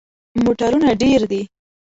موټرونه 0.43 0.89
ډیر 1.01 1.21
دي 1.31 1.41